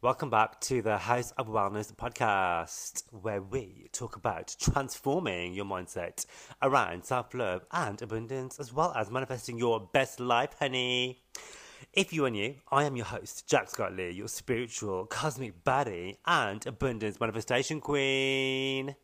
[0.00, 6.26] Welcome back to the Hause of Wellness podcast, where we talk about transforming your mindset
[6.60, 11.22] around self love and abundance, as well as manifesting your best life, honey.
[11.92, 16.16] If you are new, I am your host, Jack Scott Lee, your spiritual, cosmic baddie
[16.26, 18.96] and abundance manifestation queen.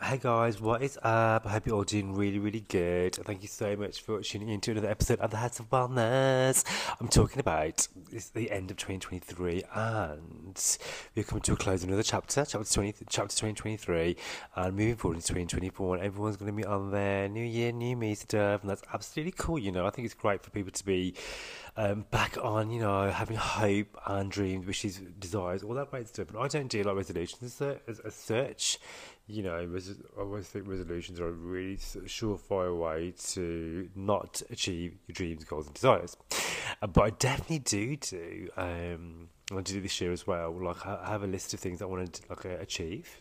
[0.00, 1.44] Hey guys, what is up?
[1.44, 3.16] I hope you're all doing really, really good.
[3.16, 6.64] Thank you so much for tuning in to another episode of the Hause of Wellness.
[7.00, 10.78] I'm talking about it's the end of 2023 and
[11.16, 14.16] we're coming to a close another chapter, chapter 20, chapter 2023,
[14.54, 15.96] and moving forward into 2024.
[15.96, 19.34] And everyone's going to be on their new year, new me stuff, and that's absolutely
[19.36, 19.58] cool.
[19.58, 21.14] You know, I think it's great for people to be
[21.78, 26.28] um, back on, you know, having hope and dreams, wishes, desires, all that great stuff.
[26.28, 28.78] And I don't do like resolutions as, as such
[29.28, 34.96] you know, res- I always think resolutions are a really surefire way to not achieve
[35.06, 36.16] your dreams, goals, and desires.
[36.80, 38.48] Uh, but I definitely do do.
[38.56, 40.52] Um, I do this year as well.
[40.52, 43.20] Like, I have a list of things I want to like uh, achieve,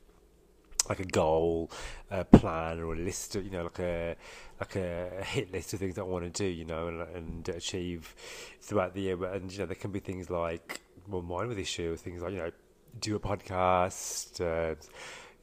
[0.90, 1.72] like a goal,
[2.12, 4.16] a plan, or a list of you know, like a
[4.60, 7.50] like a, hit list of things that I want to do, you know, and, and
[7.50, 8.16] achieve
[8.62, 9.24] throughout the year.
[9.26, 12.34] And you know, there can be things like well, mine with this year, things like
[12.34, 12.52] you know,
[13.00, 14.42] do a podcast.
[14.42, 14.76] Uh,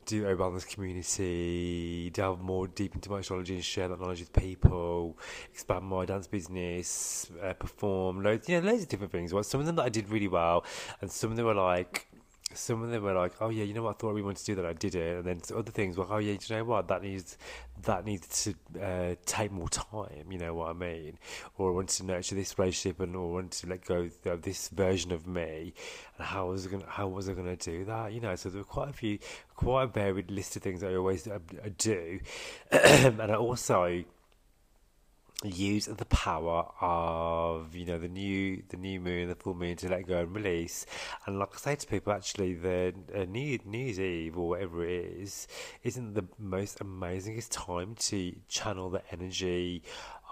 [0.07, 4.33] do a wellness community, delve more deep into my astrology and share that knowledge with
[4.33, 5.17] people,
[5.53, 9.33] expand my dance business, uh, perform loads, yeah, loads of different things.
[9.33, 10.65] Well, some of them that I did really well,
[11.01, 12.07] and some of them were like,
[12.55, 14.45] some of them were like, oh yeah, you know what, I thought we wanted to
[14.47, 16.89] do that, I did it, and then other things were, oh yeah, you know what,
[16.89, 17.37] that needs
[17.83, 20.27] that needs to uh, take more time.
[20.31, 21.19] You know what I mean?
[21.59, 24.43] Or I wanted to nurture this relationship, and or I wanted to let go of
[24.43, 25.75] this version of me,
[26.19, 28.13] and how was I going how was I to do that?
[28.13, 29.19] You know, so there were quite a few,
[29.57, 31.39] quite a varied list of things I always uh,
[31.79, 32.21] do,
[32.71, 34.05] and I also
[35.45, 39.89] use the power of you know the new the new moon the full moon to
[39.89, 40.87] let go and release.
[41.27, 45.05] And like i say to people actually the uh, new year's eve or whatever it
[45.19, 45.47] is
[45.83, 49.83] isn't the most amazingest time to channel the energy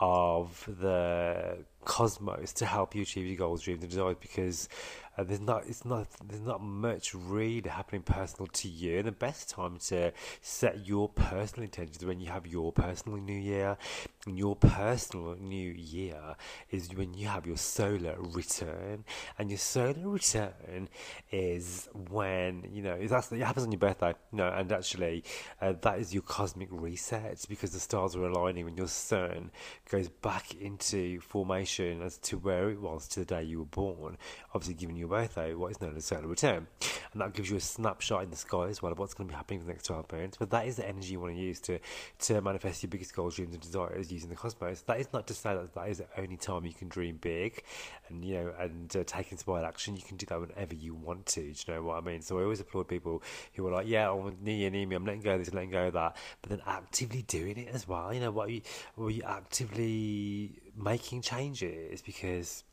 [0.01, 4.69] of the cosmos to help you achieve your goals dreams and desires because
[5.17, 9.03] uh, there's not it's not there's not much really happening personal to you.
[9.03, 13.77] The best time to set your personal intentions when you have your personal new year.
[14.25, 16.37] And your personal new year
[16.71, 19.05] is when you have your solar return,
[19.37, 20.89] and your solar return
[21.33, 24.15] is when you know that's it happens on your birthday.
[24.31, 25.25] You know, and actually
[25.61, 29.51] uh, that is your cosmic reset because the stars are aligning when your sun
[29.91, 34.17] goes back into formation as to where it was to the day you were born.
[34.55, 36.67] Obviously, giving you birthday, what is known as solar return.
[37.13, 39.33] And that gives you a snapshot in the sky as well of what's going to
[39.33, 40.37] be happening for the next 12 months.
[40.39, 41.79] But that is the energy you want to use to,
[42.21, 44.83] to manifest your biggest goals, dreams, and desires using the cosmos.
[44.83, 47.63] That is not to say that that is the only time you can dream big
[48.09, 49.97] and, you know, and uh, take inspired action.
[49.97, 51.41] You can do that whenever you want to.
[51.41, 52.23] Do you know what I mean?
[52.23, 53.23] So I always applaud people
[53.55, 55.71] who are like, yeah, I want near near me, I'm letting go of this, letting
[55.71, 56.17] go of that.
[56.41, 58.13] But then actively doing it as well.
[58.13, 58.63] You know, what you,
[58.99, 62.03] you actively making changes?
[62.03, 62.65] Because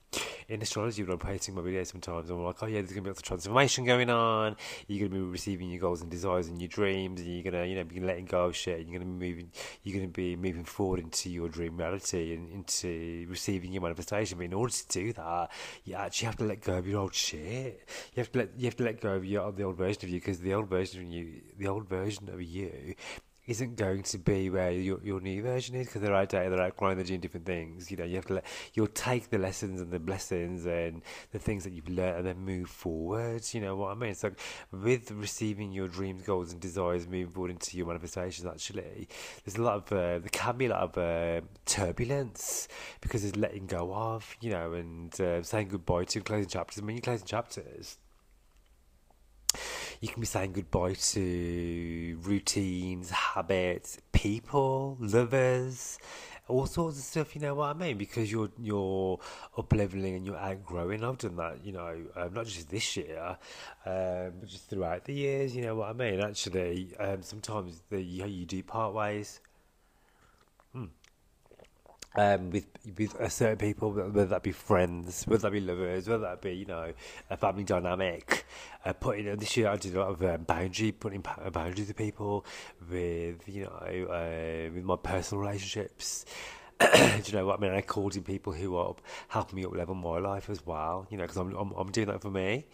[0.50, 3.09] in astrology when I'm posting my videos sometimes I'm like, oh yeah, there's gonna be
[3.09, 4.56] lots of transformation going on.
[4.88, 7.75] You're gonna be receiving your goals and desires and your dreams, and you're gonna, you
[7.75, 8.80] know, be letting go of shit.
[8.80, 9.52] You're gonna be moving,
[9.84, 14.38] you're gonna be moving forward into your dream reality and into receiving your manifestation.
[14.38, 15.52] But in order to do that,
[15.84, 17.88] you actually have to let go of your old shit.
[18.16, 20.09] You have to let you have to let go of your the old version of
[20.09, 22.96] you because the old version of you, the old version of you
[23.49, 26.97] isn't going to be where your your new version is because they're outdated, they're outgrowing,
[26.97, 27.89] they're doing different things.
[27.89, 28.45] You know, you have to let
[28.75, 31.01] you'll take the lessons and the blessings and
[31.31, 33.43] the things that you've learned and then move forward.
[33.51, 34.13] You know what I mean?
[34.13, 34.31] So
[34.71, 39.09] with receiving your dreams, goals, and desires moving forward into your manifestations, actually,
[39.43, 42.67] there's a lot of uh, there can be a lot of uh, turbulence
[43.01, 46.77] because there's letting go of, you know, and uh, saying goodbye to closing chapters.
[46.77, 47.97] And when you're closing chapters
[50.01, 55.99] you can be saying goodbye to routines, habits, people, lovers,
[56.47, 57.35] all sorts of stuff.
[57.35, 57.97] You know what I mean?
[57.97, 59.19] Because you're you're
[59.57, 61.03] up leveling and you're outgrowing.
[61.03, 61.66] I've done that.
[61.66, 63.37] You know, um, not just this year,
[63.85, 65.55] um, but just throughout the years.
[65.55, 66.22] You know what I mean?
[66.22, 69.41] Actually, um, sometimes the, you, you do part ways.
[72.16, 72.66] Um, with
[72.97, 76.66] with certain people, whether that be friends, whether that be lovers, whether that be you
[76.66, 76.91] know
[77.29, 78.46] a family dynamic.
[78.84, 82.46] Uh, putting this year, I did a lot of um, boundary, putting boundaries with people,
[82.90, 86.26] with you know uh, with my personal relationships.
[86.93, 87.72] do you know what I mean?
[87.73, 88.96] I called in people who are
[89.28, 92.08] helping me up level my life as well, you know, because I'm, I'm, I'm doing
[92.08, 92.66] that for me.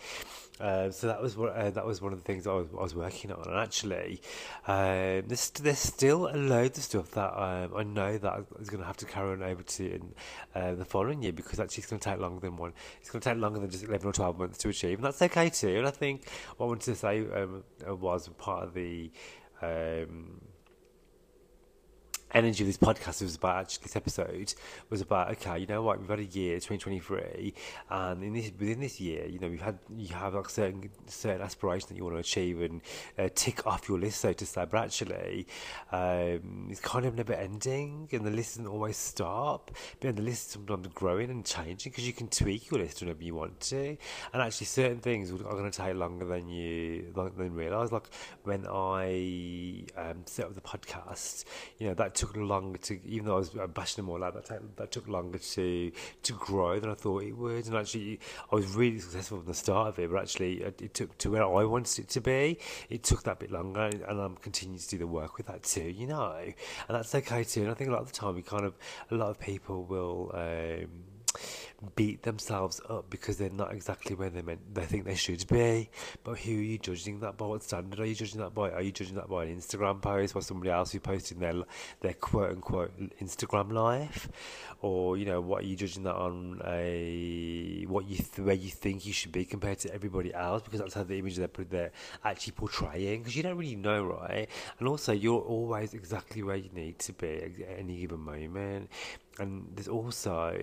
[0.59, 2.95] Uh, so that was uh, that was one of the things I was, I was
[2.95, 4.21] working on, and actually,
[4.67, 8.79] um, there's there's still a load of stuff that um, I know that is going
[8.79, 10.13] to have to carry on over to in,
[10.53, 12.71] uh, the following year because actually it's going to take longer than one.
[13.01, 15.21] It's going to take longer than just eleven or twelve months to achieve, and that's
[15.21, 15.77] okay too.
[15.77, 19.11] And I think what I wanted to say um, was part of the
[19.61, 20.39] um,
[22.35, 24.53] energy of this podcast was about actually this episode
[24.89, 27.53] was about okay you know what we've had a year 2023
[27.89, 31.41] and in this within this year you know we've had you have like certain certain
[31.41, 32.81] aspirations that you want to achieve and
[33.17, 35.47] uh, tick off your list so to say but actually
[35.93, 39.71] um, it's kind of never ending and the list doesn't always stop
[40.01, 43.23] but the list is sometimes growing and changing because you can tweak your list whenever
[43.23, 43.95] you want to
[44.33, 48.09] and actually certain things are going to take longer than you than realize like
[48.43, 51.45] when I um, set up the podcast
[51.77, 54.33] you know that took took longer to, even though I was bashing them all out,
[54.47, 55.91] that, that took longer to
[56.23, 57.65] to grow than I thought it would.
[57.67, 58.19] And actually,
[58.51, 61.43] I was really successful from the start of it, but actually, it, took to where
[61.43, 62.59] I wanted it to be.
[62.89, 65.89] It took that bit longer, and I'm continuing to do the work with that too,
[65.89, 66.35] you know.
[66.39, 67.61] And that's okay too.
[67.61, 68.75] And I think a lot of the time, we kind of,
[69.11, 70.31] a lot of people will.
[70.33, 71.03] Um,
[71.95, 75.89] beat themselves up because they're not exactly where they meant they think they should be.
[76.23, 77.45] But who are you judging that by?
[77.45, 78.71] What standard are you judging that by?
[78.71, 81.53] Are you judging that by an Instagram post by somebody else who posted their
[82.01, 84.29] their quote unquote Instagram life,
[84.81, 88.69] or you know what are you judging that on a what you th- where you
[88.69, 91.91] think you should be compared to everybody else because that's how the image they're they're
[92.23, 94.49] actually portraying because you don't really know right,
[94.79, 98.89] and also you're always exactly where you need to be at any given moment
[99.39, 100.57] and there's also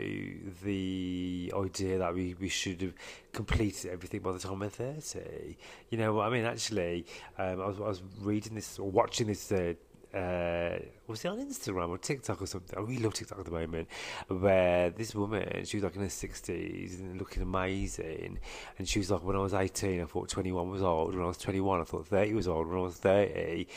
[0.65, 2.95] the idea that we, we should have
[3.33, 5.57] completed everything by the time we're 30.
[5.91, 6.45] You know what I mean?
[6.45, 7.07] Actually,
[7.39, 9.53] um, I, was, I was reading this or watching this.
[9.53, 9.75] Uh,
[10.15, 12.79] uh, was it on Instagram or TikTok or something?
[12.79, 13.89] I really love TikTok at the moment.
[14.29, 18.39] Where this woman, she was like in her sixties and looking amazing,
[18.79, 21.15] and she was like, when I was eighteen, I thought twenty one was old.
[21.15, 22.67] When I was twenty one, I thought thirty was old.
[22.67, 23.69] When I was thirty,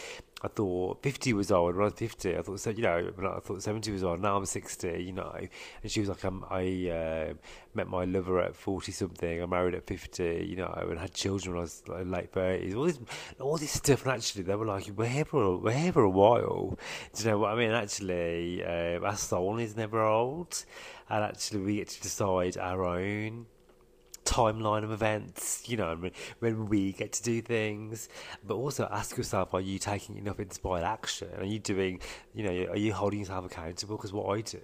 [0.45, 1.75] I thought 50 was old.
[1.75, 4.21] When I was 50, I thought, so, you know, I thought 70 was old.
[4.21, 5.35] Now I'm 60, you know.
[5.81, 7.33] And she was like, um, I uh,
[7.73, 9.41] met my lover at 40 something.
[9.41, 12.75] I married at 50, you know, and had children when I was like, late 30s.
[12.75, 12.99] All this,
[13.39, 14.05] all this stuff.
[14.05, 16.77] And actually, they were like, we're here for a, we're here for a while.
[17.15, 17.71] Do you know what I mean?
[17.71, 20.63] Actually, uh, our soul is never old.
[21.09, 23.47] And actually, we get to decide our own
[24.25, 28.09] timeline of events, you know, when we get to do things.
[28.45, 31.29] But also ask yourself, are you taking enough inspired action?
[31.37, 32.01] Are you doing,
[32.33, 33.95] you know, are you holding yourself accountable?
[33.97, 34.59] Because what I do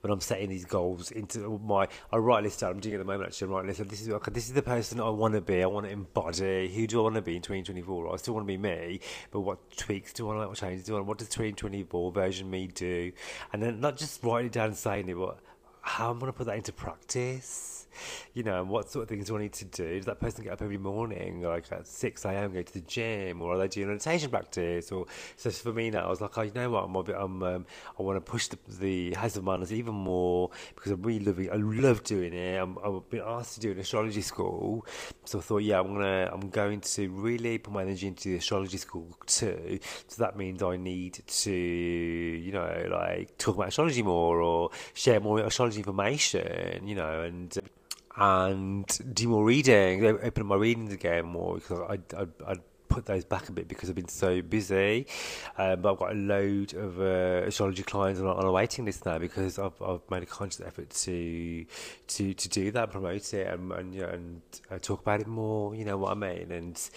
[0.00, 2.72] when I'm setting these goals into my, I write a list down.
[2.72, 3.46] I'm doing it at the moment actually.
[3.46, 3.88] I'm writing list.
[3.88, 5.62] This is okay, this is the person I want to be.
[5.62, 6.72] I want to embody.
[6.74, 8.12] Who do I want to be in 2024?
[8.12, 9.00] I still want to be me,
[9.30, 10.44] but what tweaks do I want?
[10.44, 11.06] To what changes do I want?
[11.06, 13.12] What does 2024 version me do?
[13.52, 15.38] And then not just writing it down and saying it, but
[15.80, 17.85] how am I'm going to put that into practice
[18.34, 19.96] you know, what sort of things do I need to do?
[19.96, 23.42] Does that person get up every morning, like at 6 a.m., go to the gym,
[23.42, 24.90] or are they doing meditation practice?
[24.92, 25.06] Or
[25.36, 27.42] so for me now, I was like, oh, you know what, I'm a bit, I'm,
[27.42, 27.66] um,
[27.98, 31.50] I want to push the, the Hause of Wellness even more because I'm really loving,
[31.50, 32.56] I love doing it.
[32.56, 34.86] I'm, I've been asked to do an astrology school,
[35.24, 38.36] so I thought, yeah, I'm gonna, I'm going to really put my energy into the
[38.36, 39.78] astrology school too.
[40.08, 45.20] So that means I need to, you know, like talk about astrology more or share
[45.20, 47.56] more astrology information, you know, and
[48.16, 52.56] and do more reading, open up my readings again more because I, I, I
[52.88, 55.06] put those back a bit because I've been so busy.
[55.58, 59.04] Um, but I've got a load of uh, astrology clients on, on a waiting list
[59.04, 61.66] now because I've, I've made a conscious effort to
[62.06, 65.26] to to do that, promote it, and and, you know, and uh, talk about it
[65.26, 65.74] more.
[65.74, 66.50] You know what I mean?
[66.50, 66.90] And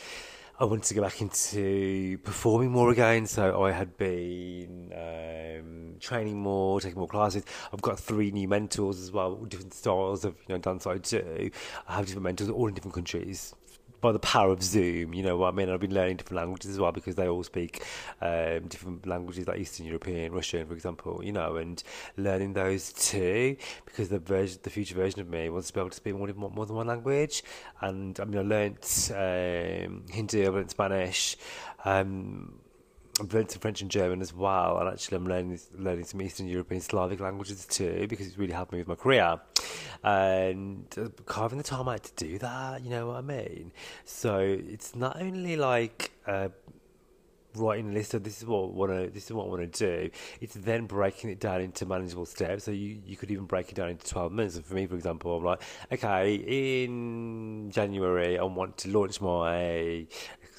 [0.61, 3.25] I wanted to go back into performing more again.
[3.27, 7.45] So I had been um, training more, taking more classes.
[7.71, 11.49] I've got three new mentors as well, different styles of you know dance I do.
[11.87, 13.55] I have different mentors, all in different countries
[14.01, 15.69] by the power of Zoom, you know what I mean?
[15.69, 17.83] I've been learning different languages as well because they all speak
[18.21, 21.81] um, different languages like Eastern European, Russian, for example, you know, and
[22.17, 25.95] learning those too because the the future version of me wants to be able to
[25.95, 27.43] speak more, more than one language.
[27.81, 31.35] And I mean, I learnt um, Hindi, I learnt Spanish.
[31.85, 32.59] Um,
[33.19, 36.47] I've learned some French and German as well, and actually I'm learning learning some Eastern
[36.47, 39.39] European Slavic languages too because it's really helped me with my career.
[40.03, 43.73] And uh, carving the time out to do that, you know what I mean?
[44.05, 46.49] So it's not only like uh,
[47.55, 49.73] writing a list of this is what I want to this is what I want
[49.73, 50.09] to do.
[50.39, 52.63] It's then breaking it down into manageable steps.
[52.63, 54.55] So you, you could even break it down into twelve months.
[54.55, 55.61] And for me, for example, I'm like,
[55.91, 60.07] okay, in January I want to launch my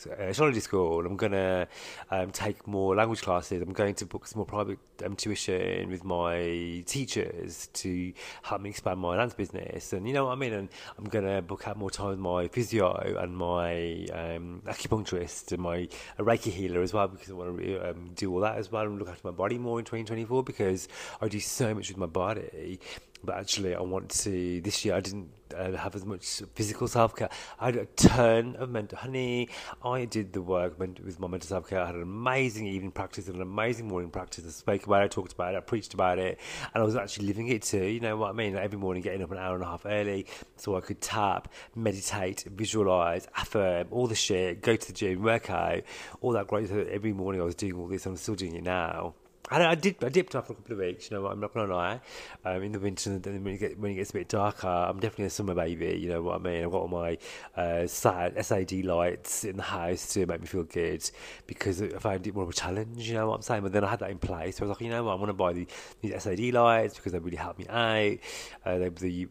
[0.07, 1.07] uh, astrology school.
[1.07, 1.69] I'm to
[2.11, 3.63] um, take more language classes.
[3.63, 8.71] I'm going to book some more private um, tuition with my teachers to help me
[8.71, 9.93] expand my dance business.
[9.93, 10.53] And you know what I mean?
[10.53, 15.63] And I'm to book out more time with my physio and my um, acupuncturist and
[15.63, 15.89] my
[16.19, 18.99] Reiki healer as well because I want to um, do all that as well and
[18.99, 20.89] look after my body more in 2024 because
[21.21, 22.81] I do so much with my body
[23.25, 27.15] but actually I want to this year I didn't uh, have as much physical self
[27.15, 27.29] care.
[27.59, 29.49] I had a ton of mental honey.
[29.85, 31.81] I did the work with my mental self care.
[31.81, 34.45] I had an amazing evening practice and an amazing morning practice.
[34.47, 36.39] I spoke about it, I talked about it, I preached about it,
[36.75, 37.85] and I was actually living it too.
[37.85, 38.57] You know what I mean?
[38.57, 42.45] Every morning, getting up an hour and a half early so I could tap, meditate,
[42.55, 45.83] visualize, affirm, all the shit, go to the gym, work out,
[46.21, 46.67] all that great.
[46.67, 46.87] stuff.
[46.91, 48.07] Every morning I was doing all this.
[48.07, 49.15] And I'm still doing it now.
[49.51, 50.03] I, I did.
[50.05, 51.11] I dipped off for a couple of weeks.
[51.11, 52.01] You know, I'm not gonna lie.
[52.45, 55.27] Um, in the winter, when it, get, when it gets a bit darker, I'm definitely
[55.27, 55.99] a summer baby.
[55.99, 56.65] You know what I mean?
[56.65, 57.19] I've got all my
[57.57, 61.09] uh, SAD lights in the house to make me feel good
[61.47, 63.09] because I found it more of a challenge.
[63.09, 63.63] You know what I'm saying?
[63.63, 64.57] But then I had that in place.
[64.57, 65.13] So I was like, you know what?
[65.13, 65.67] I want to buy the,
[66.01, 68.19] these SAD lights because they really help me out.
[68.65, 69.29] Uh, they the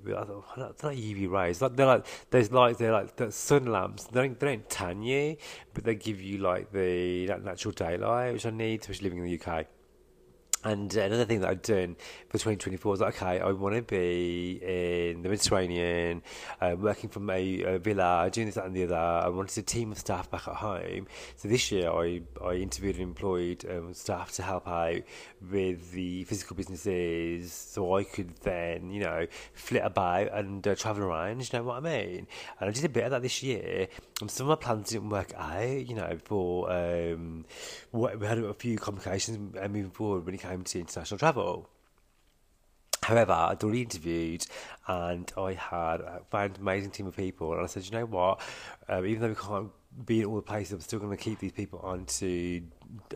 [0.83, 1.61] like UV rays.
[1.61, 2.79] Like they're like those lights.
[2.79, 4.03] They're like the sun lamps.
[4.05, 5.37] They don't, they don't tan you,
[5.73, 9.39] but they give you like the natural daylight, which I need, especially living in the
[9.39, 9.67] UK.
[10.63, 11.95] And another thing that I've done
[12.27, 16.21] for 2024 is like, okay, I want to be in the Mediterranean,
[16.59, 18.95] uh, working from a, a, villa, doing this, that, and the other.
[18.95, 21.07] I wanted a team of staff back at home.
[21.37, 25.01] So this year, I, I interviewed and employed um, staff to help out
[25.49, 31.03] with the physical businesses so I could then, you know, flit about and uh, travel
[31.03, 31.39] around.
[31.39, 32.27] You know what I mean?
[32.59, 33.87] And I did a bit of that this year.
[34.21, 37.45] And some of my plans didn't work out, you know, for um,
[37.93, 41.69] we had a few complications moving forward when it came to international travel.
[43.01, 44.45] However, I'd already interviewed
[44.87, 47.53] and I had found an amazing team of people.
[47.53, 48.41] And I said, you know what?
[48.89, 49.71] Um, even though we can't
[50.05, 52.61] be in all the places, I'm still going to keep these people on to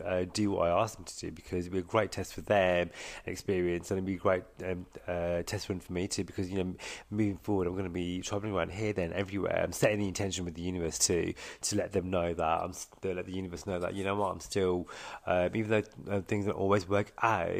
[0.04, 2.40] uh, do what I asked them to do because it'd be a great test for
[2.42, 2.90] them
[3.26, 6.62] experience and it'd be a great um, uh, test run for me too because you
[6.62, 6.74] know
[7.10, 9.62] moving forward I'm going to be traveling around here then everywhere.
[9.62, 13.14] I'm setting the intention with the universe too to let them know that I'm to
[13.14, 14.88] let the universe know that you know what I'm still
[15.26, 17.50] um, even though uh, things don't always work out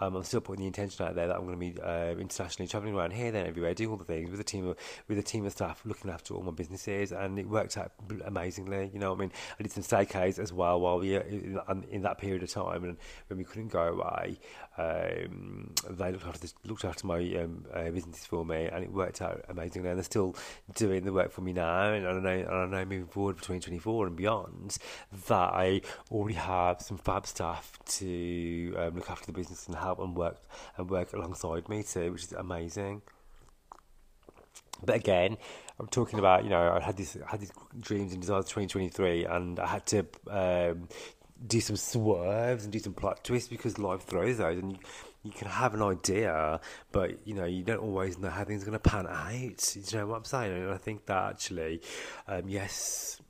[0.00, 2.68] um, I'm still putting the intention out there that I'm going to be uh, internationally
[2.68, 4.76] traveling around here then everywhere doing all the things with a team of
[5.08, 7.92] with a team of staff looking after all my businesses and it worked out
[8.58, 12.02] amazingly you know I mean I did some staycays as well while we in, in
[12.02, 12.96] that period of time, and
[13.28, 14.38] when we couldn't go away,
[14.78, 18.92] um, they looked after this, looked after my um, uh, business for me, and it
[18.92, 19.88] worked out amazingly.
[19.88, 20.36] And they're still
[20.74, 23.42] doing the work for me now, and I know, and I know moving forward for
[23.42, 24.78] 2024 and beyond
[25.28, 29.98] that I already have some fab staff to um, look after the business and help
[29.98, 30.40] and work
[30.76, 33.02] and work alongside me too, which is amazing.
[34.84, 35.36] But again,
[35.78, 39.24] I'm talking about you know I had these I had these dreams and desires 2023,
[39.24, 40.88] and I had to um,
[41.46, 44.78] do some swerves and do some plot twists because life throws those, and you,
[45.22, 46.60] you can have an idea,
[46.90, 49.76] but you know you don't always know how things are going to pan out.
[49.76, 50.52] You know what I'm saying?
[50.52, 51.80] And I think that actually,
[52.28, 53.21] um, yes,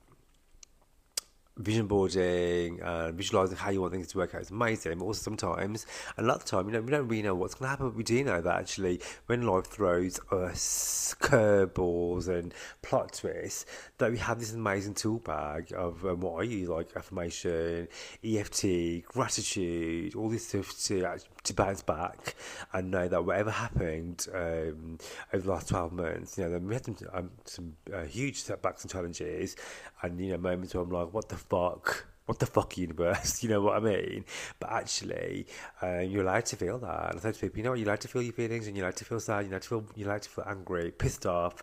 [1.56, 4.98] vision boarding and visualizing how you want things to work out is amazing.
[4.98, 7.54] But also sometimes, a lot of the time, you know, we don't really know what's
[7.54, 7.88] going to happen.
[7.88, 13.66] But we do know that actually, when life throws us curveballs and plot twists,
[13.98, 17.88] that we have this amazing tool bag of um, what I use, like affirmation,
[18.24, 22.36] EFT, gratitude, all this stuff to to bounce back
[22.72, 24.98] and know that whatever happened um,
[25.32, 28.82] over the last 12 months, you know, we had some, um, some uh, huge setbacks
[28.82, 29.56] and challenges
[30.02, 32.06] and, you know, moments where I'm like, what the fuck?
[32.26, 34.24] what the fuck universe, you know what I mean?
[34.60, 35.46] But actually,
[35.82, 37.10] uh, you're allowed to feel that.
[37.10, 38.76] And I said to people, you know what, you like to feel your feelings and
[38.76, 41.62] you like to feel sad, you like to you like to feel angry, pissed off,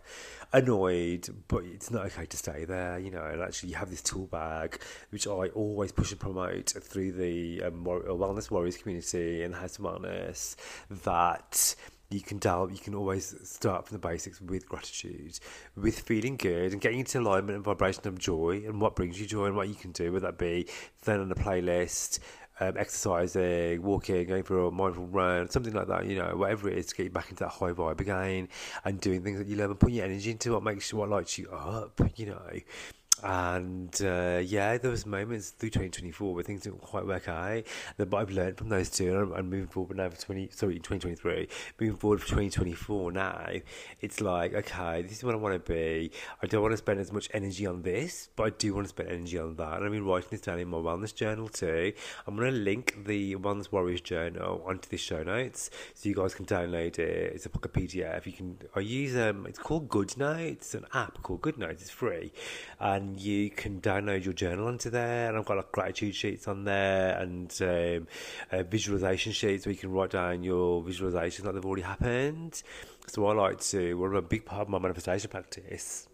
[0.52, 3.24] annoyed, but it's not okay to stay there, you know.
[3.24, 7.62] And actually, you have this tool bag, which I always push and promote through the
[7.64, 10.56] um, Wellness Warriors community and Hause of Wellness
[11.04, 11.74] that
[12.10, 15.38] you can delve, you can always start from the basics with gratitude,
[15.76, 19.26] with feeling good and getting into alignment and vibration of joy and what brings you
[19.26, 20.66] joy and what you can do, whether that be
[21.04, 22.18] then on a playlist,
[22.58, 26.78] um, exercising, walking, going for a mindful run, something like that, you know, whatever it
[26.78, 28.48] is to get you back into that high vibe again
[28.84, 31.08] and doing things that you love and putting your energy into what makes you, what
[31.08, 32.50] lights you up, you know
[33.22, 37.64] and uh, yeah, there was moments through 2024 where things didn't quite work out.
[37.96, 40.50] But I've learned from those two, and I'm, I'm moving forward now for 20.
[40.52, 41.48] Sorry, 2023.
[41.80, 43.48] Moving forward for 2024 now,
[44.00, 46.10] it's like okay, this is what I want to be.
[46.42, 48.88] I don't want to spend as much energy on this, but I do want to
[48.90, 49.76] spend energy on that.
[49.76, 51.92] And I've been writing this down in my wellness journal too.
[52.26, 56.34] I'm going to link the Wellness Warriors journal onto the show notes so you guys
[56.34, 57.32] can download it.
[57.34, 58.18] It's a pocket PDF.
[58.18, 58.58] If you can.
[58.74, 59.46] I use um.
[59.46, 60.50] It's called GoodNotes.
[60.52, 61.80] It's an app called GoodNotes.
[61.80, 62.32] It's free,
[62.78, 65.28] and you can download your journal onto there.
[65.28, 68.08] And I've got like gratitude sheets on there and um,
[68.52, 72.62] uh, visualization sheets where you can write down your visualizations like they've already happened.
[73.06, 76.06] So I like to, one of a big part of my manifestation practice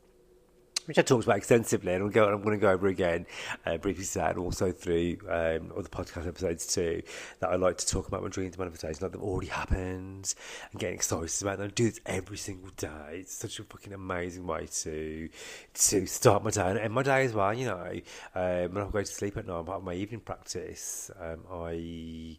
[0.87, 3.27] which I talked about extensively, and I'm, go, I'm going to go over again
[3.65, 7.03] uh, briefly today, and also through um, other podcast episodes too,
[7.41, 10.35] that I like to talk about my dreams manifestation, like they've already happened,
[10.71, 11.67] and getting excited about them.
[11.67, 13.19] I do this every single day.
[13.21, 15.29] It's such a fucking amazing way to
[15.75, 17.53] to start my day and end my day as well.
[17.53, 18.01] You know,
[18.35, 21.41] um, when I'm going to sleep at night, I'm part of my evening practice, um,
[21.53, 22.39] I.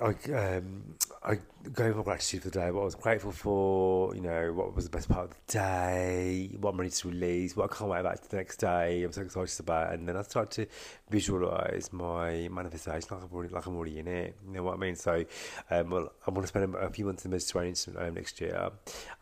[0.00, 1.38] I um, I
[1.74, 4.84] gave my gratitude for the day, what I was grateful for, you know, what was
[4.84, 8.00] the best part of the day, what I'm ready to release, what I can't wait
[8.00, 9.98] about the next day, I'm so excited about, It.
[9.98, 10.66] and then I start to
[11.10, 14.76] visualize my manifestation like I'm already, like I'm already in it, you know what I
[14.78, 14.94] mean?
[14.94, 15.24] So,
[15.70, 18.70] um, well, I want to spend a, few months in the Mediterranean next year,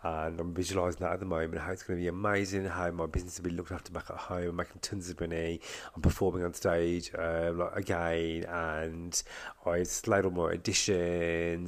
[0.02, 3.06] and I'm visualizing that at the moment, how it's going to be amazing, how my
[3.06, 5.60] business will be looked after back at home, I'm making tons of money,
[5.94, 9.22] I'm performing on stage um, like, again, and
[9.64, 10.56] I slayed all my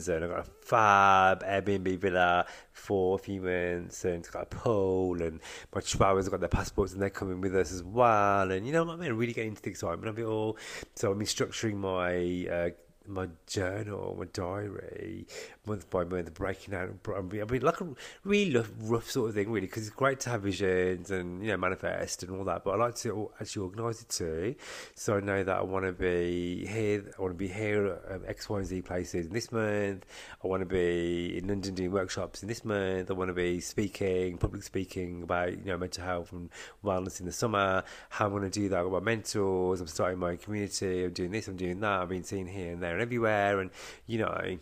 [0.08, 5.22] and I got a fab Airbnb villa for a few months, and got a pool,
[5.22, 5.40] and
[5.74, 8.50] my chihuahuas got their passports, and they're coming with us as well.
[8.50, 9.12] And you know what I mean?
[9.12, 10.56] Really getting into the excitement of it all.
[10.96, 12.70] So I'm been structuring my uh,
[13.06, 15.26] my journal, my diary,
[15.68, 16.90] month by month, breaking out.
[17.16, 17.88] I mean, like a
[18.24, 21.56] really rough, sort of thing, really, because it's great to have visions and you know
[21.56, 22.64] manifest and all that.
[22.64, 24.54] But I like to actually organise it too,
[24.94, 27.04] so I know that I want to be here.
[27.18, 30.06] I want to be here at X, Y, and Z places in this month.
[30.42, 33.10] I want to be in London doing workshops in this month.
[33.10, 36.50] I want to be speaking, public speaking about you know mental health and
[36.84, 37.84] wellness in the summer.
[38.08, 39.80] How I'm going to do that with my mentors.
[39.80, 41.04] I'm starting my community.
[41.04, 41.48] I'm doing this.
[41.48, 42.02] I'm doing that.
[42.02, 43.70] I've been seen here and there and everywhere, and
[44.06, 44.58] you know,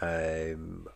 [0.00, 0.88] um,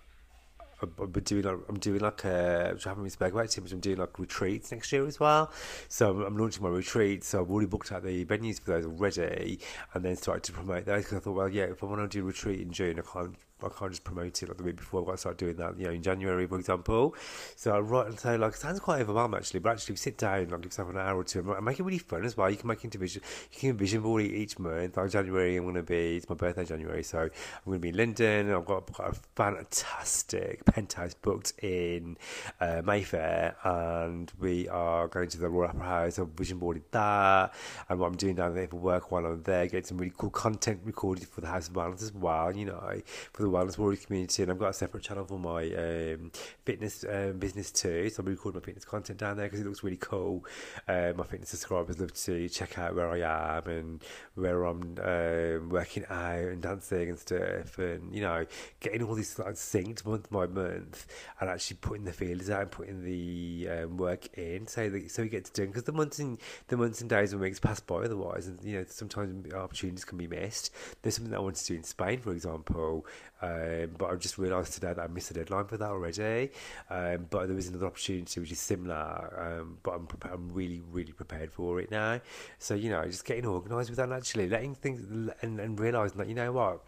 [0.82, 3.72] I'm doing like I'm doing like a I haven't really spoken about too much.
[3.72, 5.52] I'm doing like retreats next year as well.
[5.88, 7.28] So I'm, I'm launching my retreats.
[7.28, 9.60] So I've already booked out the venues for those already,
[9.94, 12.08] and then started to promote those because I thought, well, yeah, if I want to
[12.08, 14.76] do a retreat in June, I can't I can't just promote it like the week
[14.76, 15.00] before.
[15.00, 17.14] I've got to start doing that, you know, in January, for example.
[17.56, 20.18] So I write and say, like, it sounds quite overwhelming actually, but actually we sit
[20.18, 22.50] down, like, give an hour or two and make it really fun as well.
[22.50, 24.96] You can make vision, you can vision board each month.
[24.96, 27.30] Like January, I'm going to be, it's my birthday January, so I'm
[27.64, 28.52] going to be in London.
[28.52, 32.16] I've got, got a fantastic penthouse booked in
[32.60, 36.18] uh, Mayfair, and we are going to the Royal Opera House.
[36.18, 37.54] I've vision boarded that,
[37.88, 40.30] and what I'm doing down there for work while I'm there, getting some really cool
[40.30, 43.00] content recorded for the Hause of Wellness as well, you know,
[43.32, 46.32] for the wellness warrior community, and I've got a separate channel for my um,
[46.64, 48.08] fitness um, business too.
[48.10, 50.44] So I'm recording my fitness content down there because it looks really cool.
[50.88, 55.68] Uh, my fitness subscribers love to check out where I am and where I'm um,
[55.68, 58.46] working out and dancing and stuff, and you know,
[58.80, 61.06] getting all these like synced month by month,
[61.40, 65.22] and actually putting the feelers out and putting the um, work in, so that so
[65.22, 66.38] we get to do because the months and
[66.68, 70.18] the months and days and weeks pass by otherwise, and you know sometimes opportunities can
[70.18, 70.72] be missed.
[71.02, 73.06] There's something that I want to do in Spain, for example,
[73.42, 76.50] um, but I've just realised today that I missed the deadline for that already.
[76.88, 80.80] Um, but there is another opportunity which is similar, um, but I'm prepared, I'm really
[80.92, 82.20] really prepared for it now.
[82.58, 86.28] So you know, just getting organised with that, actually letting things and, and realising that
[86.28, 86.80] you know what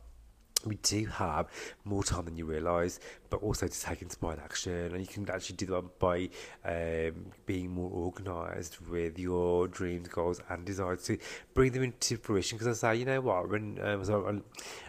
[0.66, 1.48] we do have
[1.84, 4.72] more time than you realise, but also to take inspired action.
[4.94, 6.30] And you can actually do that by
[6.64, 11.18] um, being more organised with your dreams, goals, and desires to
[11.52, 12.58] bring them into fruition.
[12.58, 14.42] Because I say, you know what, when um, so,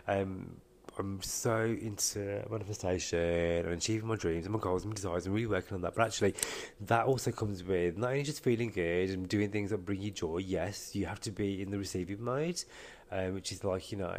[0.07, 0.61] um,
[0.97, 5.35] I'm so into manifestation and achieving my dreams and my goals and my desires and
[5.35, 5.93] really working on that.
[5.95, 6.35] But actually,
[6.81, 10.11] that also comes with not only just feeling good and doing things that bring you
[10.11, 10.37] joy.
[10.37, 12.63] Yes, you have to be in the receiving mode,
[13.11, 14.15] um, which is like you know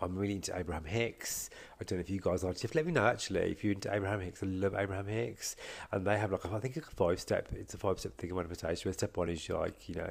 [0.00, 1.50] I'm really into Abraham Hicks.
[1.80, 2.52] I don't know if you guys are.
[2.52, 4.42] Just let me know actually if you're into Abraham Hicks.
[4.42, 5.56] I love Abraham Hicks,
[5.92, 7.48] and they have like I think a five step.
[7.52, 8.88] It's a five step thing of manifestation.
[8.88, 10.10] Where step one is like you know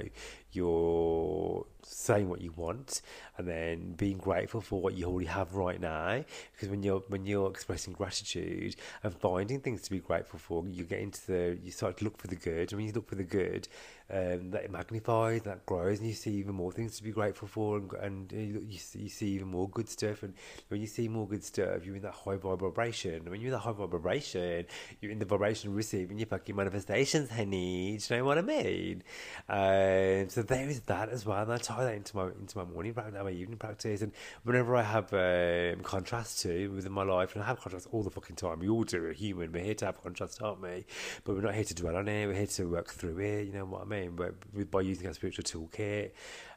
[0.52, 3.02] you're saying what you want,
[3.38, 6.24] and then being grateful for what you already have right now.
[6.54, 10.84] Because when you're when you're expressing gratitude and finding things to be grateful for, you
[10.84, 12.72] get into the you start to look for the good.
[12.72, 13.68] And when you look for the good,
[14.12, 17.78] um, that magnifies, that grows, and you see even more things to be grateful for,
[17.78, 17.92] and,
[18.32, 18.32] and
[18.72, 20.22] you, see, you see even more good stuff.
[20.22, 20.34] And
[20.68, 23.16] when you see more good stuff, you're in that high vibration.
[23.16, 24.66] And when you're in that high vibration,
[25.02, 27.98] you're in the vibration receiving your fucking manifestations, honey.
[27.98, 29.04] Do you know what I mean?
[29.50, 32.66] Um, so there is that as well, and I tie that into my into my
[32.66, 34.12] morning practice, and my evening practice, and
[34.44, 38.12] whenever I have um, contrast too within my life, and I have contrast all the
[38.12, 38.60] fucking time.
[38.60, 39.02] We all do.
[39.02, 39.52] We're human.
[39.52, 40.86] We're here to have contrast, aren't we?
[41.24, 42.28] But we're not here to dwell on it.
[42.28, 43.48] We're here to work through it.
[43.48, 43.95] You know what I mean?
[44.02, 44.16] Mean?
[44.16, 46.12] But by using a spiritual toolkit,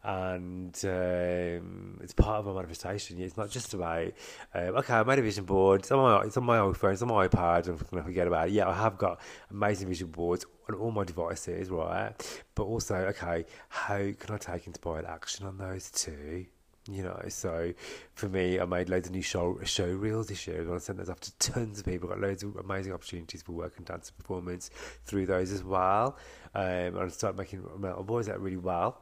[0.04, 3.20] and um, it's part of my manifestation.
[3.20, 4.12] It's not just about
[4.54, 5.80] um, okay, I made a vision board.
[5.80, 7.68] It's on my it's on my it's on my iPad.
[7.68, 8.52] I'm gonna forget about it.
[8.52, 9.20] Yeah, I have got
[9.50, 12.12] amazing vision boards on all my devices, right?
[12.54, 16.46] But also, okay, how can I take inspired action on those too?
[16.90, 17.74] You know, so
[18.14, 20.62] for me, I made loads of new show show reels this year.
[20.62, 22.08] and I sent those off to tons of people.
[22.08, 24.70] Got loads of amazing opportunities for work and dance and performance
[25.04, 26.16] through those as well.
[26.54, 28.98] Um, and I started making my boys out really well.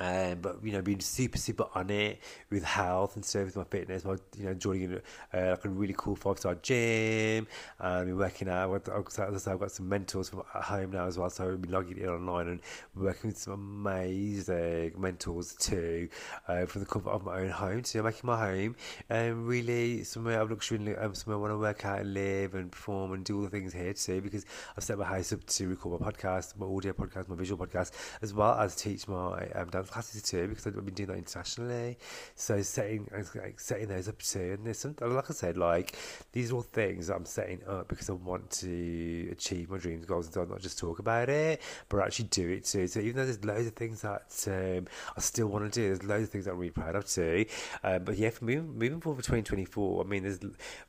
[0.00, 2.20] Um, but you know, being super super on it
[2.50, 4.04] with health and stuff with my fitness.
[4.06, 7.46] I, you know, joining uh, like a really cool five star gym
[7.78, 8.70] and been working out.
[8.88, 9.08] I've,
[9.48, 12.08] I've got some mentors from at home now as well, so I've been logging in
[12.08, 12.60] online and
[12.94, 16.08] working with some amazing mentors too
[16.46, 17.84] uh, from the comfort of my own home.
[17.84, 18.76] So I'm making my home
[19.10, 22.70] um, really somewhere of luxury, um, somewhere I want to work out and live and
[22.70, 24.20] perform and do all the things here too.
[24.20, 24.44] Because
[24.76, 27.92] I've set my house up to record my podcast, my audio podcast, my visual podcast,
[28.22, 31.98] as well as teach my um, dance classes too because I've been doing that internationally.
[32.34, 35.96] So setting like setting those up too, and there's like I said, like
[36.32, 40.26] these are all things I'm setting up because I want to achieve my dreams, goals,
[40.26, 42.86] and so not just talk about it, but actually do it too.
[42.86, 44.86] So even though there's loads of things that um,
[45.16, 47.46] I still want to do, there's loads of things I'm really proud of too.
[47.82, 50.40] Um, but yeah, for moving, moving forward for 2024, I mean, there's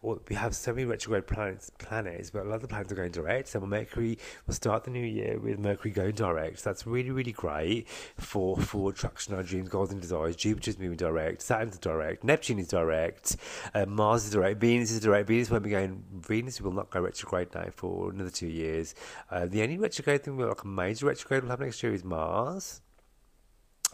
[0.01, 3.11] we have so many retrograde planets, planets, but a lot of the planets are going
[3.11, 3.49] direct.
[3.49, 6.59] So Mercury will start the new year with Mercury going direct.
[6.59, 10.35] So that's really really great for for attraction, our dreams, goals, and desires.
[10.35, 13.35] Jupiter's moving direct, Saturn's direct, Neptune is direct,
[13.73, 15.27] uh, Mars is direct, Venus is direct.
[15.27, 16.03] Venus won't be going.
[16.13, 18.95] Venus will not go retrograde now for another two years.
[19.29, 22.81] Uh, the only retrograde thing, like a major retrograde, will happen next year is Mars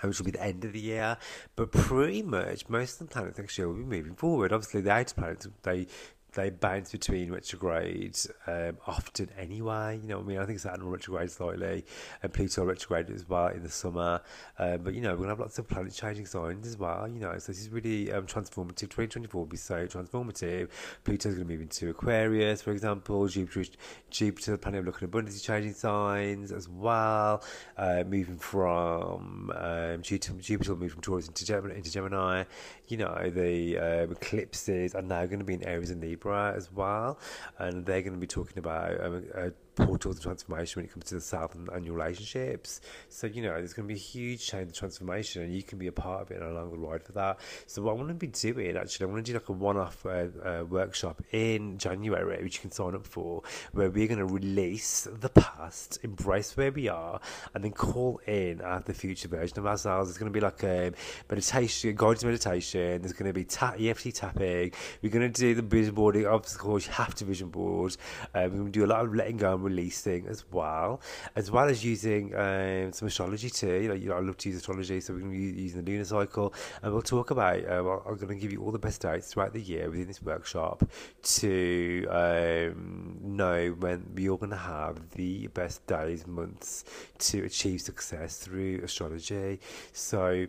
[0.01, 1.17] which will be the end of the year.
[1.55, 4.51] But pretty much most of the planets next year will be moving forward.
[4.51, 5.87] Obviously, the outer planets they
[6.35, 9.99] they bounce between retrogrades um, often anyway.
[10.01, 10.37] You know what I mean?
[10.39, 11.85] I think Saturn retrograde slightly
[12.21, 14.21] and Pluto retrograde as well in the summer.
[14.59, 17.07] Um, but, you know, we're going to have lots of planet changing signs as well,
[17.07, 17.37] you know.
[17.39, 18.89] So this is really um, transformative.
[18.89, 20.69] 2024 will be so transformative.
[21.05, 23.27] Pluto's going to move into Aquarius, for example.
[23.27, 23.71] Jupiter,
[24.09, 27.43] Jupiter the planet of luck and abundance, is changing signs as well.
[27.77, 31.75] Uh, moving from um, Jupiter, Jupiter will move from Taurus into Gemini.
[31.75, 32.43] Into Gemini.
[32.87, 36.71] You know, the um, eclipses are now going to be in Aries and Libra as
[36.71, 37.19] well,
[37.59, 41.05] and they're going to be talking about um, a portals of transformation when it comes
[41.05, 42.81] to the self and, and your relationships.
[43.09, 45.77] So, you know, there's going to be a huge change of transformation, and you can
[45.77, 47.39] be a part of it and along the ride for that.
[47.67, 49.77] So, what I want to be doing actually, I want to do like a one
[49.77, 54.19] off uh, uh, workshop in January, which you can sign up for, where we're going
[54.19, 57.19] to release the past, embrace where we are,
[57.53, 60.09] and then call in at the future version of ourselves.
[60.09, 60.91] It's going to be like a
[61.29, 63.01] meditation, guided meditation.
[63.01, 64.71] There's going to be ta- EFT tapping.
[65.01, 66.85] We're going to do the vision boarding obstacles.
[66.85, 67.97] You have to vision board.
[68.33, 71.01] Um, we're going to do a lot of letting go releasing as well,
[71.35, 73.81] as well as using um, some astrology too.
[73.81, 75.83] You know, you know, I love to use astrology, so we're going to be using
[75.83, 77.63] the lunar cycle, and we'll talk about.
[77.63, 80.21] Well, I'm going to give you all the best dates throughout the year within this
[80.21, 80.83] workshop
[81.23, 86.85] to um, know when we're going to have the best days, months
[87.17, 89.59] to achieve success through astrology.
[89.93, 90.47] So.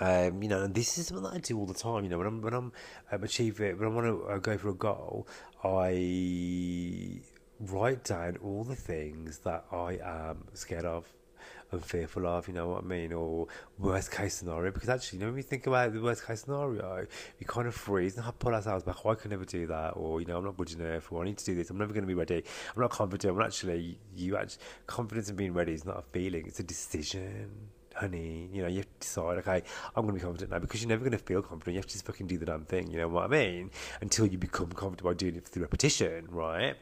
[0.00, 2.04] Um, you know, and this is something that I do all the time.
[2.04, 2.72] You know, when I'm when I'm
[3.12, 5.28] um, achieving, when I want to uh, go for a goal,
[5.62, 7.20] I
[7.66, 11.06] write down all the things that I am scared of
[11.70, 13.46] and fearful of, you know what I mean, or
[13.78, 14.70] worst case scenario.
[14.70, 17.06] Because actually, you know, when we think about the worst case scenario,
[17.40, 18.96] we kind of freeze and have pull ourselves back.
[19.04, 21.24] Oh, I can never do that, or you know, I'm not good enough, or I
[21.24, 21.70] need to do this.
[21.70, 22.44] I'm never going to be ready.
[22.76, 23.36] I'm not confident.
[23.36, 27.50] I'm actually, you actually, confidence in being ready is not a feeling; it's a decision
[27.94, 29.62] honey, you know, you have to decide, okay,
[29.94, 31.74] I'm going to be confident now because you're never going to feel confident.
[31.74, 33.70] You have to just fucking do the damn thing, you know what I mean?
[34.00, 36.74] Until you become confident by doing it through repetition, right?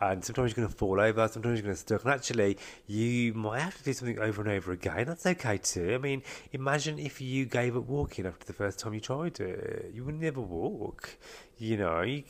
[0.00, 3.34] And sometimes you're going to fall over, sometimes you're going to stuck, and actually you
[3.34, 5.06] might have to do something over and over again.
[5.06, 5.94] That's okay too.
[5.94, 9.92] I mean, imagine if you gave up walking after the first time you tried it,
[9.94, 11.16] you would never walk.
[11.60, 12.24] You know, you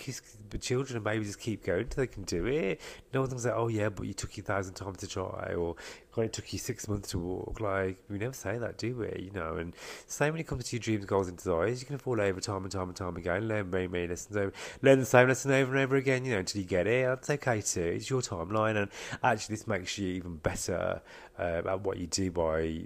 [0.50, 2.80] but children and babies just keep going until they can do it.
[3.14, 5.76] No one's say, "Oh yeah, but you took you a thousand times to try," or
[6.16, 9.26] "It took you six months to walk." Like we never say that, do we?
[9.26, 9.72] You know, and
[10.08, 12.64] same when it comes to your dreams, goals, and desires, you can fall over time
[12.64, 15.76] and time and time again, learn many, many lessons over, learn the same lesson over
[15.76, 16.24] and over again.
[16.24, 17.06] You know, until you get it.
[17.06, 17.82] That's okay too.
[17.82, 18.90] It's your timeline, and
[19.22, 21.02] actually, this makes you even better
[21.38, 22.82] um, at what you do by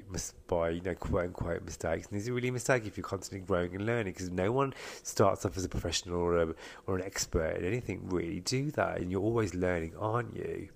[0.46, 2.08] by you know quote unquote mistakes.
[2.08, 4.12] And is it really a mistake if you're constantly growing and learning?
[4.12, 6.54] Because no one starts off as a professional or a,
[6.86, 8.40] or an expert in anything really.
[8.40, 10.68] Do that, and you're always learning, aren't you?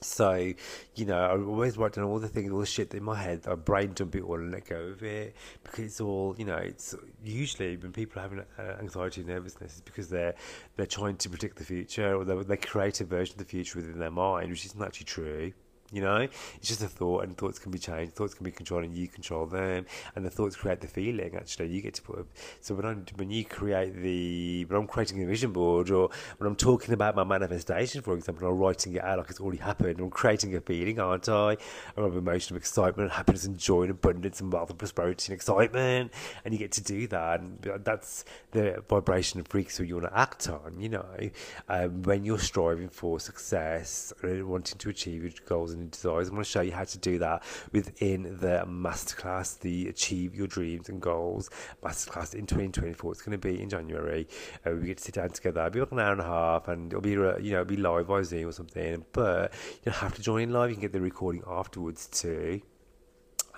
[0.00, 0.52] So,
[0.96, 3.42] you know, I always write down all the things, all the shit in my head.
[3.46, 6.56] I brain dump it all and let go of it because it's all, you know,
[6.56, 10.34] it's usually when people are having uh, anxiety and nervousness, it's because they're
[10.76, 13.78] they're trying to predict the future or they, they create a version of the future
[13.78, 15.52] within their mind, which isn't actually true
[15.92, 16.16] You know,
[16.56, 18.14] it's just a thought, and thoughts can be changed.
[18.14, 19.84] Thoughts can be controlled, and you control them.
[20.16, 21.36] And the thoughts create the feeling.
[21.36, 22.26] Actually, you get to put.
[22.60, 26.48] So when I when you create the when I'm creating a vision board, or when
[26.48, 30.00] I'm talking about my manifestation, for example, I'm writing it out like it's already happened.
[30.00, 31.58] I'm creating a feeling, aren't I?
[31.96, 35.30] I have emotion of excitement, and happiness, and joy, and abundance, and wealth, and prosperity,
[35.30, 36.12] and excitement.
[36.44, 40.18] And you get to do that, and that's the vibration and frequency you want to
[40.18, 40.80] act on.
[40.80, 41.30] You know,
[41.68, 46.28] um, when you're striving for success, and wanting to achieve your goals and desires.
[46.28, 47.42] I'm going to show you how to do that
[47.72, 51.50] within the masterclass, the Achieve Your Dreams and Goals
[51.82, 53.12] masterclass in 2024.
[53.12, 54.28] It's going to be in January.
[54.66, 55.60] Uh, we get to sit down together.
[55.60, 57.76] It'll be like an hour and a half, and it'll be you know it'll be
[57.76, 59.04] live via Zoom or something.
[59.12, 59.52] But
[59.84, 60.70] you don't have to join in live.
[60.70, 62.62] You can get the recording afterwards too.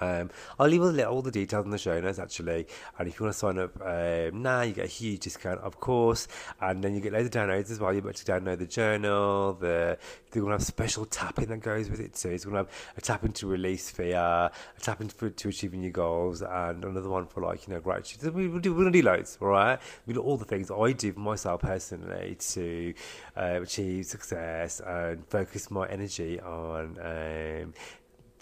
[0.00, 2.66] Um, I'll leave all the, details in the show notes actually.
[2.98, 5.80] And if you want to sign up um, now, you get a huge discount, of
[5.80, 6.28] course.
[6.60, 7.92] And then you get loads of downloads as well.
[7.92, 9.54] You're able to download the journal.
[9.54, 9.98] The
[10.34, 12.30] they're going to have special tapping that goes with it too.
[12.30, 15.92] It's going to have a tapping to release fear, a tapping for, to achieving your
[15.92, 18.34] goals, and another one for like you know gratitude.
[18.34, 19.78] We, will do, we're going to do loads, all right?
[20.06, 22.94] We do all the things I do for myself personally to
[23.36, 26.98] uh, achieve success and focus my energy on.
[27.00, 27.74] Um,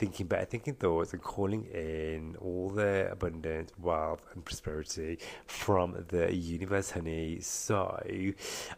[0.02, 6.34] thinking better thinking thoughts and calling in all the abundance, wealth, and prosperity from the
[6.34, 7.38] universe, honey.
[7.38, 8.02] So,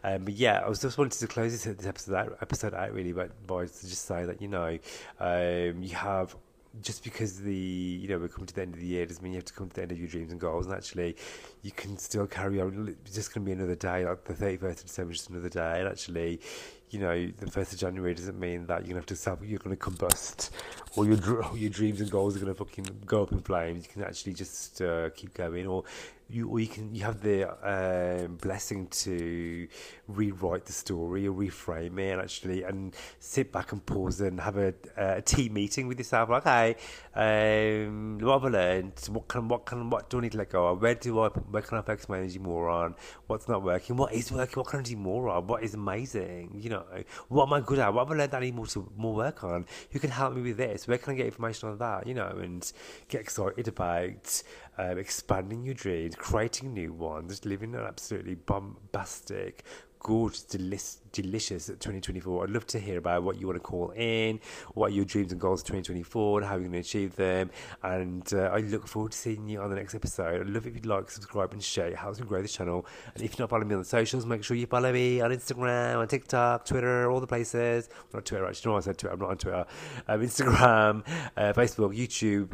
[0.03, 3.11] um, yeah, I was just wanting to close this, this episode out, episode out really,
[3.11, 4.77] but by to just say that you know,
[5.19, 6.35] um, you have
[6.81, 9.31] just because the you know we're coming to the end of the year doesn't mean
[9.31, 10.67] you have to come to the end of your dreams and goals.
[10.67, 11.15] And actually,
[11.63, 12.95] you can still carry on.
[13.03, 14.05] It's just going to be another day.
[14.05, 15.79] Like the thirty first of December, just another day.
[15.79, 16.39] And actually,
[16.89, 19.39] you know, the first of January doesn't mean that you're gonna have to self.
[19.43, 20.51] You're gonna combust.
[20.95, 21.17] or your
[21.55, 23.85] your dreams and goals are gonna fucking go up in flames.
[23.85, 25.83] You can actually just uh, keep going, or
[26.29, 29.67] you or you can you have the um, blessing to
[30.07, 34.57] rewrite the story or reframe it and actually and sit back and pause and have
[34.57, 36.75] a, a team meeting with yourself like hey
[37.15, 38.99] um, what have I learned?
[39.09, 40.81] What can what can what do I need to let go of?
[40.81, 42.95] Where do I where can I focus my energy more on?
[43.27, 43.95] What's not working?
[43.95, 44.55] What is working?
[44.55, 46.59] What can I do more on what is amazing?
[46.61, 46.85] You know
[47.29, 47.93] what am I good at?
[47.93, 49.65] What have I learned that I need more to more work on?
[49.91, 50.87] Who can help me with this?
[50.87, 52.05] Where can I get information on that?
[52.05, 52.69] You know and
[53.07, 54.43] get excited about
[54.77, 59.63] um, expanding your dreams, creating new ones, living an absolutely bombastic,
[60.05, 62.43] gorgeous, delish, delicious 2024.
[62.43, 64.39] I'd love to hear about what you want to call in,
[64.75, 67.49] what your dreams and goals 2024, and how you're going to achieve them.
[67.81, 70.41] And uh, I look forward to seeing you on the next episode.
[70.41, 71.87] I'd love if you'd like, subscribe, and share.
[71.87, 72.85] It helps me grow this channel.
[73.15, 75.31] And if you're not following me on the socials, make sure you follow me on
[75.31, 77.89] Instagram, on TikTok, Twitter, all the places.
[78.13, 78.73] Not Twitter, actually.
[78.73, 79.13] No, I said Twitter.
[79.13, 79.65] I'm not on Twitter.
[80.07, 81.03] Um, Instagram,
[81.35, 82.53] uh, Facebook, YouTube.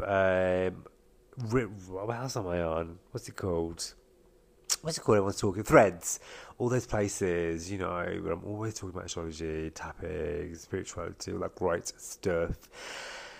[0.69, 0.85] Um,
[1.49, 2.99] what else am I on?
[3.11, 3.93] What's it called?
[4.81, 5.17] What's it called?
[5.17, 6.19] Everyone's talking threads.
[6.57, 11.55] All those places, you know, where I'm always talking about astrology, tapping, spirituality, all that
[11.55, 12.57] great stuff.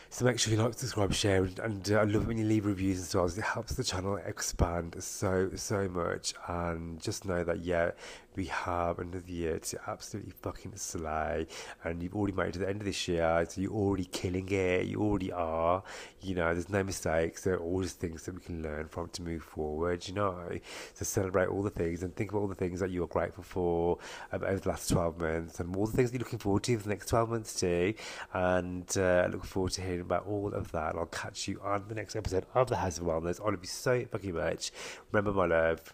[0.10, 2.44] So make sure you like, subscribe, share, and, and uh, I love it when you
[2.44, 3.38] leave reviews and stars.
[3.38, 6.34] It helps the channel expand so so much.
[6.50, 7.92] And just know that yeah,
[8.36, 11.48] we have another year to absolutely fucking slay.
[11.84, 14.48] And you've already made it to the end of this year, so you're already killing
[14.50, 14.86] it.
[14.86, 15.84] You already are.
[16.22, 17.44] You know, there's no mistakes.
[17.44, 20.08] There are always things that we can learn from to move forward.
[20.08, 20.50] You know,
[20.94, 23.44] so celebrate all the things and think of all the things that you are grateful
[23.44, 23.98] for
[24.32, 26.78] um, over the last 12 months and all the things that you're looking forward to
[26.78, 27.94] for the next 12 months too.
[28.34, 30.96] And uh, I look forward to hearing about all of that.
[30.96, 33.42] I'll catch you on the next episode of the Hause of Wellness.
[33.42, 34.72] I love you so fucking much.
[35.12, 35.94] Remember, my love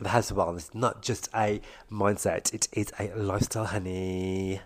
[0.00, 4.60] the Hause of Wellness, not just a mindset, it is a lifestyle, honey.